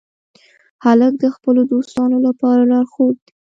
[0.83, 3.33] هلک د خپلو دوستانو لپاره لارښود دی.